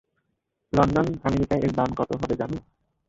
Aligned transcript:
London, 0.73 1.07
আমেরিকায় 1.23 1.63
এর 1.65 1.71
দাম 1.77 1.89
কত, 1.99 2.09
হবে 2.21 2.35
জানো? 2.41 2.57